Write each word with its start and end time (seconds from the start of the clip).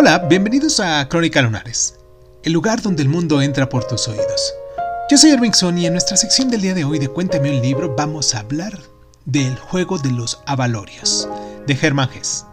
Hola, 0.00 0.18
bienvenidos 0.28 0.78
a 0.78 1.08
Crónica 1.08 1.42
Lunares, 1.42 1.98
el 2.44 2.52
lugar 2.52 2.80
donde 2.80 3.02
el 3.02 3.08
mundo 3.08 3.42
entra 3.42 3.68
por 3.68 3.84
tus 3.84 4.06
oídos. 4.06 4.54
Yo 5.10 5.18
soy 5.18 5.30
Erwin 5.30 5.50
y 5.76 5.86
en 5.86 5.92
nuestra 5.92 6.16
sección 6.16 6.48
del 6.50 6.60
día 6.60 6.72
de 6.72 6.84
hoy 6.84 7.00
de 7.00 7.08
Cuéntame 7.08 7.50
un 7.50 7.60
libro 7.60 7.96
vamos 7.96 8.32
a 8.32 8.38
hablar 8.38 8.78
del 9.24 9.56
juego 9.56 9.98
de 9.98 10.12
los 10.12 10.38
avalorios 10.46 11.28
de 11.66 11.74
Germán 11.74 12.10
Hess. 12.14 12.46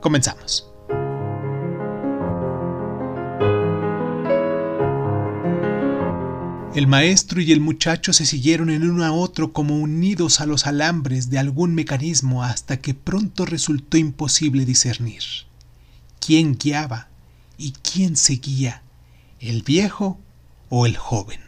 Comenzamos. 0.00 0.70
El 6.76 6.86
maestro 6.86 7.40
y 7.40 7.50
el 7.50 7.60
muchacho 7.60 8.12
se 8.12 8.24
siguieron 8.24 8.70
el 8.70 8.88
uno 8.88 9.04
a 9.04 9.10
otro 9.10 9.52
como 9.52 9.76
unidos 9.76 10.40
a 10.40 10.46
los 10.46 10.68
alambres 10.68 11.28
de 11.28 11.40
algún 11.40 11.74
mecanismo 11.74 12.44
hasta 12.44 12.76
que 12.76 12.94
pronto 12.94 13.46
resultó 13.46 13.96
imposible 13.96 14.64
discernir 14.64 15.47
quién 16.28 16.58
guiaba 16.58 17.08
y 17.56 17.72
quién 17.72 18.14
seguía, 18.14 18.82
el 19.40 19.62
viejo 19.62 20.20
o 20.68 20.84
el 20.84 20.94
joven. 20.94 21.40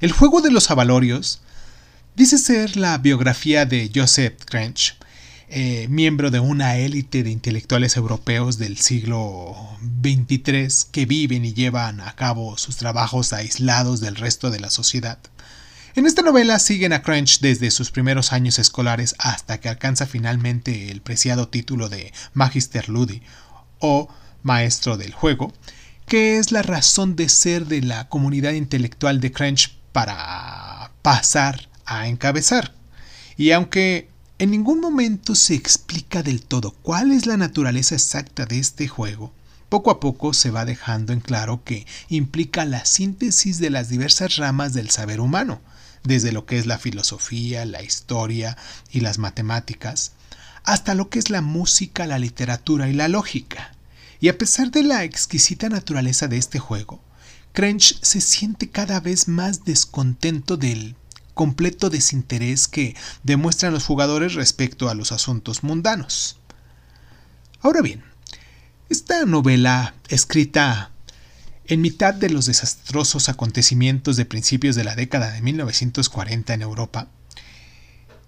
El 0.00 0.12
juego 0.12 0.42
de 0.42 0.50
los 0.50 0.70
avalorios 0.70 1.40
dice 2.14 2.36
ser 2.36 2.76
la 2.76 2.98
biografía 2.98 3.64
de 3.64 3.90
Joseph 3.94 4.34
Crench, 4.44 4.98
eh, 5.48 5.86
miembro 5.88 6.30
de 6.30 6.40
una 6.40 6.76
élite 6.76 7.22
de 7.22 7.30
intelectuales 7.30 7.96
europeos 7.96 8.58
del 8.58 8.76
siglo 8.76 9.56
XXIII 10.02 10.90
que 10.92 11.06
viven 11.06 11.46
y 11.46 11.54
llevan 11.54 12.02
a 12.02 12.14
cabo 12.14 12.58
sus 12.58 12.76
trabajos 12.76 13.32
aislados 13.32 14.02
del 14.02 14.16
resto 14.16 14.50
de 14.50 14.60
la 14.60 14.68
sociedad. 14.68 15.18
En 15.94 16.06
esta 16.06 16.22
novela 16.22 16.58
siguen 16.58 16.94
a 16.94 17.02
Crench 17.02 17.40
desde 17.40 17.70
sus 17.70 17.90
primeros 17.90 18.32
años 18.32 18.58
escolares 18.58 19.14
hasta 19.18 19.60
que 19.60 19.68
alcanza 19.68 20.06
finalmente 20.06 20.90
el 20.90 21.02
preciado 21.02 21.48
título 21.48 21.90
de 21.90 22.14
Magister 22.32 22.88
Ludi 22.88 23.20
o 23.78 24.08
Maestro 24.42 24.96
del 24.96 25.12
Juego, 25.12 25.52
que 26.06 26.38
es 26.38 26.50
la 26.50 26.62
razón 26.62 27.14
de 27.14 27.28
ser 27.28 27.66
de 27.66 27.82
la 27.82 28.08
comunidad 28.08 28.52
intelectual 28.52 29.20
de 29.20 29.32
Crench 29.32 29.76
para 29.92 30.92
pasar 31.02 31.68
a 31.84 32.08
encabezar. 32.08 32.72
Y 33.36 33.50
aunque 33.50 34.08
en 34.38 34.50
ningún 34.50 34.80
momento 34.80 35.34
se 35.34 35.54
explica 35.54 36.22
del 36.22 36.40
todo 36.40 36.70
cuál 36.70 37.12
es 37.12 37.26
la 37.26 37.36
naturaleza 37.36 37.96
exacta 37.96 38.46
de 38.46 38.58
este 38.58 38.88
juego. 38.88 39.34
Poco 39.68 39.90
a 39.90 40.00
poco 40.00 40.32
se 40.32 40.50
va 40.50 40.64
dejando 40.64 41.12
en 41.12 41.20
claro 41.20 41.64
que 41.64 41.86
implica 42.08 42.64
la 42.64 42.86
síntesis 42.86 43.58
de 43.58 43.68
las 43.68 43.90
diversas 43.90 44.36
ramas 44.36 44.72
del 44.72 44.88
saber 44.88 45.20
humano, 45.20 45.60
desde 46.04 46.32
lo 46.32 46.46
que 46.46 46.58
es 46.58 46.66
la 46.66 46.78
filosofía, 46.78 47.64
la 47.64 47.82
historia 47.82 48.56
y 48.90 49.00
las 49.00 49.18
matemáticas, 49.18 50.12
hasta 50.64 50.94
lo 50.94 51.08
que 51.08 51.18
es 51.18 51.30
la 51.30 51.40
música, 51.40 52.06
la 52.06 52.18
literatura 52.18 52.88
y 52.88 52.92
la 52.92 53.08
lógica. 53.08 53.74
Y 54.20 54.28
a 54.28 54.38
pesar 54.38 54.70
de 54.70 54.82
la 54.82 55.04
exquisita 55.04 55.68
naturaleza 55.68 56.28
de 56.28 56.36
este 56.36 56.58
juego, 56.58 57.02
Crench 57.52 57.98
se 58.02 58.20
siente 58.20 58.70
cada 58.70 59.00
vez 59.00 59.28
más 59.28 59.64
descontento 59.64 60.56
del 60.56 60.94
completo 61.34 61.90
desinterés 61.90 62.68
que 62.68 62.94
demuestran 63.24 63.72
los 63.72 63.84
jugadores 63.84 64.34
respecto 64.34 64.88
a 64.88 64.94
los 64.94 65.12
asuntos 65.12 65.62
mundanos. 65.64 66.38
Ahora 67.60 67.80
bien, 67.80 68.04
esta 68.88 69.24
novela, 69.24 69.94
escrita 70.08 70.91
en 71.72 71.80
mitad 71.80 72.12
de 72.12 72.28
los 72.28 72.44
desastrosos 72.44 73.30
acontecimientos 73.30 74.18
de 74.18 74.26
principios 74.26 74.76
de 74.76 74.84
la 74.84 74.94
década 74.94 75.32
de 75.32 75.40
1940 75.40 76.52
en 76.52 76.60
Europa, 76.60 77.08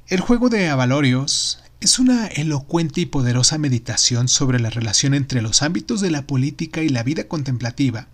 el 0.09 0.21
juego 0.21 0.49
de 0.49 0.69
Avalorios 0.69 1.63
es 1.81 1.99
una 1.99 2.27
elocuente 2.27 3.03
y 3.03 3.07
poderosa 3.07 3.59
meditación 3.59 4.29
sobre 4.29 4.61
la 4.61 4.71
relación 4.71 5.13
entre 5.13 5.43
los 5.43 5.61
ámbitos 5.63 6.01
de 6.01 6.11
la 6.11 6.27
política 6.27 6.83
y 6.83 6.89
la 6.89 7.03
vida 7.03 7.25
contemplativa, 7.25 8.09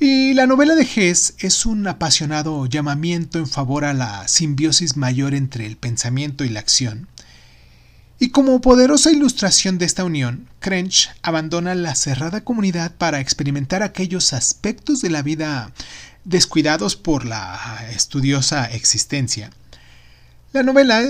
y 0.00 0.32
la 0.32 0.46
novela 0.46 0.76
de 0.76 0.88
Hess 0.96 1.34
es 1.38 1.66
un 1.66 1.86
apasionado 1.86 2.64
llamamiento 2.64 3.38
en 3.38 3.46
favor 3.46 3.84
a 3.84 3.92
la 3.92 4.26
simbiosis 4.28 4.96
mayor 4.96 5.34
entre 5.34 5.66
el 5.66 5.76
pensamiento 5.76 6.42
y 6.42 6.48
la 6.48 6.60
acción. 6.60 7.06
Y 8.22 8.30
como 8.30 8.60
poderosa 8.60 9.10
ilustración 9.10 9.78
de 9.78 9.84
esta 9.84 10.04
unión, 10.04 10.48
Crench 10.60 11.10
abandona 11.22 11.74
la 11.74 11.96
cerrada 11.96 12.42
comunidad 12.42 12.94
para 12.94 13.18
experimentar 13.18 13.82
aquellos 13.82 14.32
aspectos 14.32 15.02
de 15.02 15.10
la 15.10 15.22
vida 15.22 15.72
descuidados 16.22 16.94
por 16.94 17.24
la 17.24 17.84
estudiosa 17.90 18.66
existencia. 18.66 19.50
La 20.52 20.62
novela, 20.62 21.02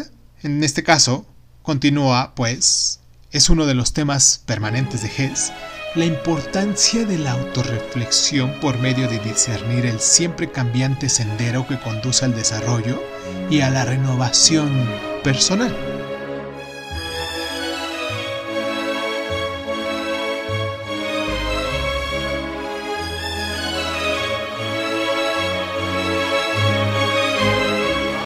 en 0.43 0.65
este 0.65 0.83
caso, 0.83 1.27
continúa, 1.63 2.35
pues, 2.35 3.01
es 3.31 3.51
uno 3.51 3.67
de 3.67 3.75
los 3.75 3.93
temas 3.93 4.43
permanentes 4.47 5.03
de 5.03 5.09
Hess, 5.15 5.53
la 5.95 6.07
importancia 6.07 7.05
de 7.05 7.19
la 7.19 7.33
autorreflexión 7.33 8.59
por 8.59 8.79
medio 8.79 9.07
de 9.07 9.19
discernir 9.19 9.85
el 9.85 10.01
siempre 10.01 10.51
cambiante 10.51 11.11
sendero 11.11 11.69
que 11.69 11.79
conduce 11.79 12.25
al 12.25 12.35
desarrollo 12.35 13.03
y 13.51 13.61
a 13.61 13.69
la 13.69 13.85
renovación 13.85 14.89
personal. 15.23 15.92